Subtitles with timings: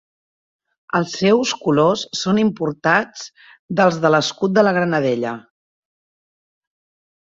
[0.99, 3.27] Els seus colors són importats
[3.81, 5.35] dels de l'escut de la Granadella.